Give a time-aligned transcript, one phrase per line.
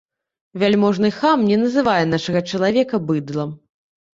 [0.63, 3.57] Вяльможны хам не называе нашага чалавека быдлам.